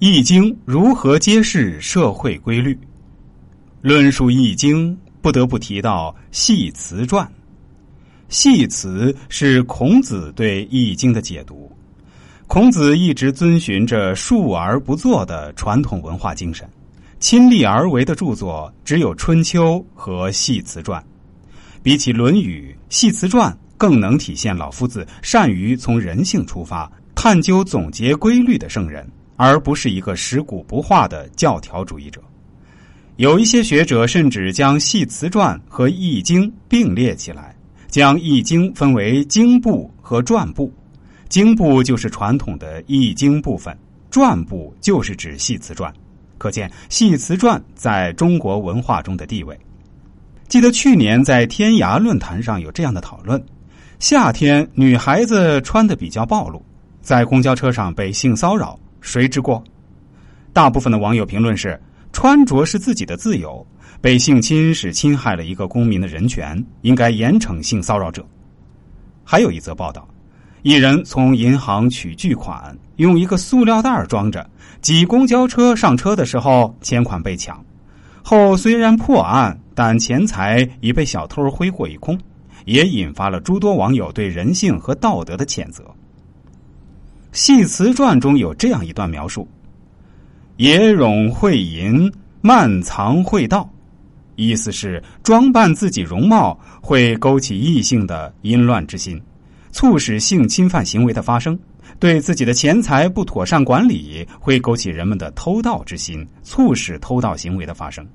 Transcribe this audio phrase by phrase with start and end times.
[0.00, 2.76] 易经》如何揭示社会规律？
[3.80, 7.24] 论述《易经》，不得不提到《系辞传》。
[8.28, 11.70] 《系辞》是孔子对《易经》的解读。
[12.48, 16.68] 孔子一直遵循着述而不作的传统文化精神，
[17.20, 21.00] 亲力而为的著作只有《春秋》和《系辞传》。
[21.84, 32.20] 比起《论语》，《系辞传》更能体现老夫子善于从人性出发，探究总结规律的圣人，而不是一个食古不化的教条主义者。
[33.16, 37.54] 有一些学者甚至将《系辞传》和《易经》并列起来，
[37.88, 40.72] 将《易经》分为经部和传部。
[41.28, 43.76] 经部就是传统的易经部分，
[44.10, 45.92] 传部就是指系辞传，
[46.38, 49.58] 可见系辞传在中国文化中的地位。
[50.46, 53.42] 记得去年在天涯论坛上有这样的讨论：
[53.98, 56.60] 夏天女孩子穿的比较暴露，
[57.00, 59.62] 在公交车上被性骚扰，谁之过？
[60.54, 61.78] 大部分的网友评论是：
[62.10, 63.64] 穿着是自己的自由，
[64.00, 68.24] 被性侵是侵害了一个公民的人权，应该严惩性骚扰者。
[69.22, 70.08] 还有一则报道。
[70.62, 74.48] 一人从银行取巨款，用一个塑料袋装着，
[74.80, 77.62] 挤公交车上车的时候，钱款被抢。
[78.22, 82.18] 后虽然破案，但钱财已被小偷挥霍一空，
[82.64, 85.84] 也引发了诸多网友对人性和道德的谴责。
[87.34, 89.46] 《系辞传》中有这样一段描述
[90.56, 93.68] ：“野冗会淫，漫藏会道。”
[94.36, 99.20] 意思是装扮自己容貌会勾起异性的淫乱之心。
[99.72, 101.58] 促使性侵犯行为的发生，
[101.98, 108.06] 对自己的钱财不妥善管理，会勾起人们的偷盗之心，促使偷盗行为的发生。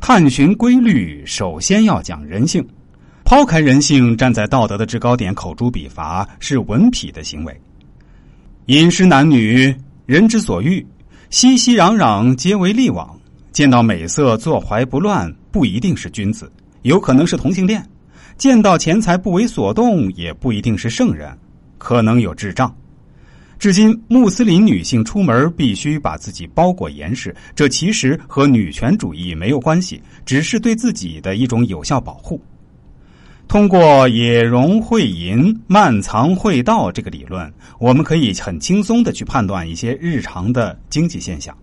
[0.00, 2.64] 探寻规律，首先要讲人性，
[3.24, 7.60] 抛开人性，站在道德的制高点，口诛笔伐是文痞的行为。
[8.66, 9.74] 饮食男女，
[10.06, 10.86] 人之所欲，
[11.30, 13.18] 熙熙攘攘，皆为利往。
[13.50, 16.50] 见到美色，坐怀不乱，不一定是君子，
[16.82, 17.84] 有可能是同性恋。
[18.38, 21.36] 见到钱财不为所动，也不一定是圣人，
[21.76, 22.72] 可能有智障。
[23.58, 32.40] 至今，穆斯林女性出门必须把自己包裹严实，这其实和女权主义没有关系，只是对自己的一种有效保护。
[33.52, 41.54] 通过“野融会淫，漫藏会道”这个理论，我们可以很轻松的去判断一些日常的经济现象，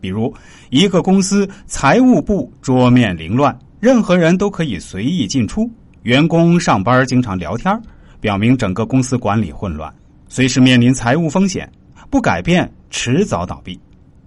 [0.00, 0.32] 比如
[0.70, 5.70] 一个公司财务部桌面凌乱，任何人都可以随意进出。
[6.04, 7.78] 员工上班经常聊天，
[8.22, 9.92] 表明整个公司管理混乱，
[10.30, 11.70] 随时面临财务风险，
[12.08, 13.78] 不改变迟早倒闭。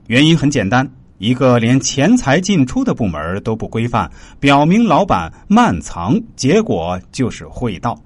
[0.05, 7.99] 原因很简单，一个连钱财进出的部门都不规范，表明老板慢藏，结果就是会盗。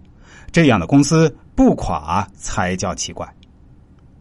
[0.52, 3.28] 这样的公司不垮才叫奇怪。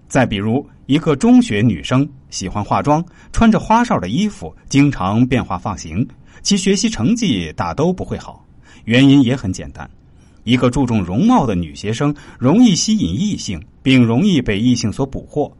[0.09, 6.07] 再比如，一个中学女生喜欢化妆，穿着花哨的衣服，经常变化发型，
[6.43, 8.45] 其学习成绩大都不会好。
[8.87, 9.89] 原因也很简单，
[10.43, 15.53] 一个注重容貌的女学生容易吸引异性，并容易被异性所捕获。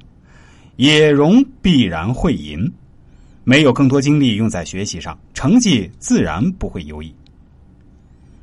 [0.75, 2.73] 也容必然会淫，
[3.45, 7.15] 没有更多精力用在学习上，成绩自然不会优异。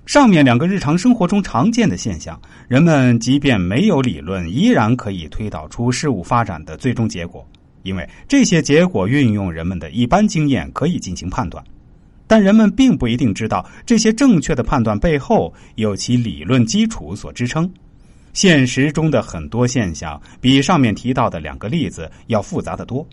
[0.06, 7.46] 上面两个日常生活中常见的现象，人们即便没有理论，依然可以推导出事物发展的最终结果，
[7.84, 11.62] 因为这些结果运用人们的一般经验可以进行判断。
[12.26, 17.70] 但人们并不一定知道这些正确的判断背后有其理论基础所支撑。
[18.34, 23.08] 现实中的很多现象比上面提到的两个例子要复杂的多，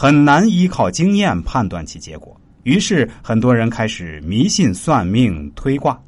[0.00, 2.40] 很难依靠经验判断其结果。
[2.62, 6.00] 于是，很多人开始迷信算命、推卦。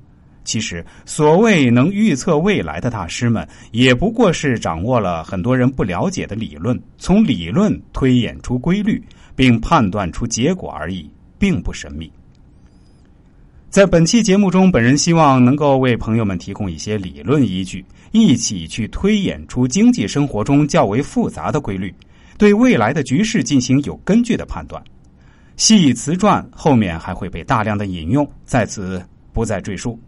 [0.45, 9.03] 其实，所谓能预测未来的大师们，也不过是掌握了很多人不了解的理论，从理论推演出规律，
[9.35, 12.09] 并判断出结果而已，并不神秘。
[13.71, 21.93] 在本期节目中，本人希望能够为朋友们提供一些理论依据，一起去推演出经济生活中较为复杂的规律，
[22.41, 24.83] 对未来的局势进行有根据的判断。
[25.59, 30.01] 《系辞传》后面还会被大量的引用，在此不再赘述。